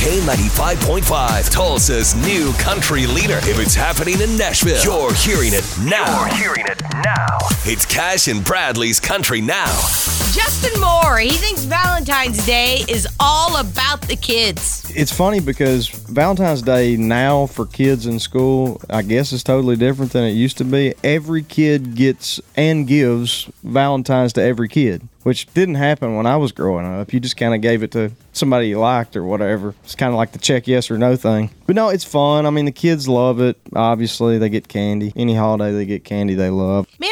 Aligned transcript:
K95.5, 0.00 1.50
Tulsa's 1.50 2.14
new 2.14 2.54
country 2.54 3.06
leader. 3.06 3.36
If 3.42 3.58
it's 3.58 3.74
happening 3.74 4.18
in 4.22 4.34
Nashville, 4.34 4.82
you're 4.82 5.12
hearing 5.12 5.52
it 5.52 5.62
now. 5.84 6.24
You're 6.24 6.36
hearing 6.36 6.64
it 6.66 6.80
now. 7.04 7.36
It's 7.66 7.84
Cash 7.84 8.26
and 8.26 8.42
Bradley's 8.42 8.98
Country 8.98 9.42
Now. 9.42 9.76
Justin 10.32 10.80
Moore, 10.80 11.18
he 11.18 11.30
thinks 11.30 11.64
Valentine's 11.64 12.46
Day 12.46 12.84
is 12.88 13.08
all 13.18 13.56
about 13.56 14.00
the 14.02 14.14
kids. 14.14 14.88
It's 14.94 15.10
funny 15.10 15.40
because 15.40 15.88
Valentine's 15.88 16.62
Day 16.62 16.96
now 16.96 17.46
for 17.46 17.66
kids 17.66 18.06
in 18.06 18.20
school, 18.20 18.80
I 18.88 19.02
guess, 19.02 19.32
is 19.32 19.42
totally 19.42 19.74
different 19.74 20.12
than 20.12 20.22
it 20.22 20.30
used 20.30 20.58
to 20.58 20.64
be. 20.64 20.94
Every 21.02 21.42
kid 21.42 21.96
gets 21.96 22.40
and 22.56 22.86
gives 22.86 23.50
Valentine's 23.64 24.32
to 24.34 24.42
every 24.42 24.68
kid, 24.68 25.02
which 25.24 25.52
didn't 25.52 25.74
happen 25.74 26.14
when 26.14 26.26
I 26.26 26.36
was 26.36 26.52
growing 26.52 26.86
up. 26.86 27.12
You 27.12 27.18
just 27.18 27.36
kind 27.36 27.52
of 27.52 27.60
gave 27.60 27.82
it 27.82 27.90
to 27.92 28.12
somebody 28.32 28.68
you 28.68 28.78
liked 28.78 29.16
or 29.16 29.24
whatever. 29.24 29.74
It's 29.82 29.96
kind 29.96 30.12
of 30.12 30.16
like 30.16 30.30
the 30.30 30.38
check 30.38 30.68
yes 30.68 30.92
or 30.92 30.98
no 30.98 31.16
thing. 31.16 31.50
But 31.66 31.74
no, 31.74 31.88
it's 31.88 32.04
fun. 32.04 32.46
I 32.46 32.50
mean, 32.50 32.66
the 32.66 32.72
kids 32.72 33.08
love 33.08 33.40
it. 33.40 33.56
Obviously, 33.74 34.38
they 34.38 34.48
get 34.48 34.68
candy. 34.68 35.12
Any 35.16 35.34
holiday 35.34 35.72
they 35.72 35.86
get 35.86 36.04
candy, 36.04 36.34
they 36.34 36.50
love. 36.50 36.86
Man, 37.00 37.10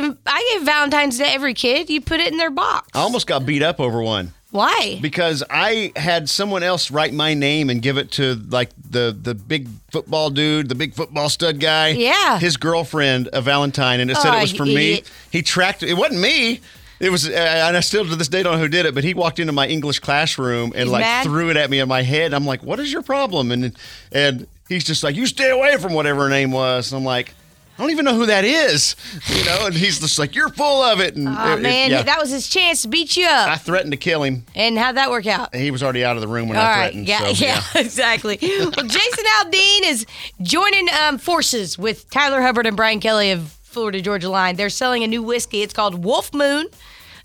gave 0.00 0.16
I 0.26 0.52
gave 0.54 0.66
Valentine's 0.66 1.18
to 1.18 1.26
every 1.28 1.54
kid. 1.54 1.90
You 1.90 2.00
put 2.00 2.20
it 2.20 2.30
in 2.32 2.38
their 2.38 2.50
box. 2.50 2.88
I 2.94 3.00
almost 3.00 3.26
got 3.26 3.44
beat 3.46 3.62
up 3.62 3.80
over 3.80 4.02
one 4.02 4.32
Why? 4.50 4.98
because 5.02 5.42
I 5.50 5.92
had 5.96 6.28
someone 6.28 6.62
else 6.62 6.90
write 6.90 7.12
my 7.12 7.34
name 7.34 7.70
and 7.70 7.82
give 7.82 7.98
it 7.98 8.10
to 8.12 8.34
like 8.48 8.70
the 8.90 9.16
the 9.20 9.34
big 9.34 9.68
football 9.90 10.30
dude, 10.30 10.68
the 10.68 10.74
big 10.74 10.94
football 10.94 11.28
stud 11.28 11.60
guy. 11.60 11.88
Yeah. 11.88 12.38
his 12.38 12.56
girlfriend, 12.56 13.28
a 13.32 13.40
Valentine, 13.40 14.00
and 14.00 14.10
it 14.10 14.16
said 14.16 14.32
Oh, 14.34 14.38
it 14.38 14.42
was 14.42 14.52
for 14.52 14.66
me. 14.66 15.02
He 15.30 15.42
tracked 15.42 15.82
it. 15.82 15.90
It 15.90 15.94
wasn't 15.94 16.20
me. 16.20 16.60
It 16.98 17.10
was, 17.10 17.28
uh, 17.28 17.32
and 17.32 17.76
I 17.76 17.80
still 17.80 18.06
to 18.06 18.16
this 18.16 18.28
day 18.28 18.42
don't 18.42 18.54
know 18.54 18.58
who 18.58 18.68
did 18.68 18.86
it. 18.86 18.94
But 18.94 19.04
he 19.04 19.12
walked 19.12 19.38
into 19.38 19.52
my 19.52 19.66
English 19.66 19.98
classroom 19.98 20.72
and 20.72 20.84
He's 20.84 20.88
like 20.88 21.02
mad? 21.02 21.24
threw 21.24 21.50
it 21.50 21.56
at 21.58 21.68
me 21.68 21.78
in 21.78 21.88
my 21.88 22.00
head. 22.02 22.32
I'm 22.32 22.46
like, 22.46 22.62
"What 22.62 22.80
is 22.80 22.90
your 22.90 23.02
problem?" 23.02 23.52
And 23.52 23.76
and 24.12 24.46
he's 24.66 24.82
just 24.84 25.04
like, 25.04 25.14
"You 25.14 25.26
stay 25.26 25.50
away 25.50 25.76
from 25.76 25.92
whatever 25.92 26.22
her 26.22 26.30
name 26.30 26.52
was." 26.52 26.92
And 26.92 26.98
I'm 26.98 27.04
like. 27.04 27.34
I 27.78 27.82
don't 27.82 27.90
even 27.90 28.04
know 28.06 28.14
who 28.14 28.24
that 28.26 28.44
is, 28.44 28.96
you 29.28 29.44
know. 29.44 29.66
And 29.66 29.74
he's 29.74 30.00
just 30.00 30.18
like, 30.18 30.34
"You're 30.34 30.48
full 30.48 30.82
of 30.82 30.98
it." 31.00 31.14
And 31.14 31.28
Oh 31.28 31.52
it- 31.52 31.58
it- 31.58 31.62
man, 31.62 31.90
yeah. 31.90 32.02
that 32.02 32.18
was 32.18 32.30
his 32.30 32.48
chance 32.48 32.82
to 32.82 32.88
beat 32.88 33.16
you 33.16 33.26
up. 33.26 33.48
I 33.50 33.56
threatened 33.56 33.92
to 33.92 33.98
kill 33.98 34.22
him. 34.22 34.46
and 34.54 34.78
how'd 34.78 34.96
that 34.96 35.10
work 35.10 35.26
out? 35.26 35.54
He 35.54 35.70
was 35.70 35.82
already 35.82 36.02
out 36.04 36.16
of 36.16 36.22
the 36.22 36.28
room 36.28 36.48
when 36.48 36.56
All 36.56 36.64
I 36.64 36.68
right, 36.68 36.82
threatened. 36.92 37.06
yeah, 37.08 37.18
so, 37.32 37.44
yeah, 37.44 37.62
exactly. 37.80 38.38
well, 38.40 38.70
Jason 38.70 39.24
Aldean 39.40 39.80
is 39.84 40.06
joining 40.40 40.88
um, 41.02 41.18
forces 41.18 41.76
with 41.78 42.08
Tyler 42.10 42.40
Hubbard 42.40 42.66
and 42.66 42.76
Brian 42.76 42.98
Kelley 43.00 43.30
of 43.30 43.52
Florida 43.62 44.00
Georgia 44.00 44.30
Line. 44.30 44.56
They're 44.56 44.70
selling 44.70 45.02
a 45.02 45.06
new 45.06 45.22
whiskey. 45.22 45.60
It's 45.62 45.74
called 45.74 46.02
Wolf 46.02 46.32
Moon. 46.32 46.66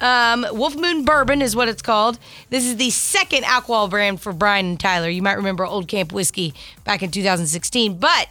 Um, 0.00 0.44
Wolf 0.50 0.74
Moon 0.76 1.04
Bourbon 1.04 1.40
is 1.40 1.54
what 1.54 1.68
it's 1.68 1.80
called. 1.80 2.18
This 2.50 2.66
is 2.66 2.76
the 2.76 2.90
second 2.90 3.44
alcohol 3.44 3.88
brand 3.88 4.20
for 4.20 4.32
Brian 4.32 4.66
and 4.66 4.80
Tyler. 4.80 5.08
You 5.08 5.22
might 5.22 5.34
remember 5.38 5.64
Old 5.64 5.86
Camp 5.88 6.12
Whiskey 6.12 6.52
back 6.84 7.02
in 7.02 7.10
2016, 7.10 7.96
but. 7.98 8.28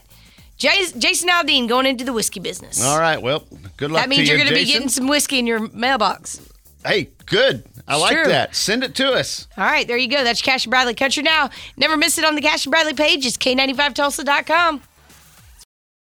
Jas- 0.56 0.92
Jason 0.92 1.28
Aldean 1.28 1.68
going 1.68 1.86
into 1.86 2.04
the 2.04 2.12
whiskey 2.12 2.40
business. 2.40 2.82
All 2.82 2.98
right. 2.98 3.20
Well, 3.20 3.44
good 3.76 3.90
luck 3.90 4.02
That 4.02 4.08
means 4.08 4.28
to 4.28 4.34
you're 4.36 4.38
you, 4.38 4.44
going 4.44 4.48
to 4.48 4.54
be 4.54 4.60
Jason. 4.64 4.72
getting 4.74 4.88
some 4.88 5.08
whiskey 5.08 5.38
in 5.38 5.46
your 5.46 5.68
mailbox. 5.68 6.40
Hey, 6.86 7.10
good. 7.26 7.64
I 7.88 7.96
like 7.96 8.14
True. 8.14 8.24
that. 8.30 8.54
Send 8.54 8.82
it 8.84 8.94
to 8.96 9.12
us. 9.12 9.46
All 9.58 9.64
right, 9.64 9.86
there 9.86 9.96
you 9.98 10.08
go. 10.08 10.24
That's 10.24 10.40
Cash 10.40 10.64
and 10.64 10.70
Bradley 10.70 10.94
Country 10.94 11.22
Now. 11.22 11.50
Never 11.76 11.96
miss 11.96 12.16
it 12.18 12.24
on 12.24 12.34
the 12.34 12.40
Cash 12.40 12.64
and 12.66 12.70
Bradley 12.70 12.94
page. 12.94 13.26
It's 13.26 13.36
K95Tulsa.com. 13.36 14.80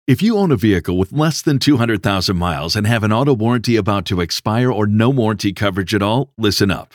If 0.07 0.23
you 0.23 0.37
own 0.37 0.53
a 0.53 0.57
vehicle 0.57 0.97
with 0.99 1.11
less 1.13 1.43
than 1.43 1.59
200,000 1.59 2.37
miles 2.37 2.77
and 2.77 2.87
have 2.87 3.03
an 3.03 3.13
auto 3.13 3.35
warranty 3.35 3.75
about 3.75 4.05
to 4.07 4.21
expire 4.21 4.71
or 4.71 4.87
no 4.87 5.11
warranty 5.11 5.53
coverage 5.53 5.93
at 5.97 6.03
all, 6.03 6.31
listen 6.39 6.71
up. 6.71 6.95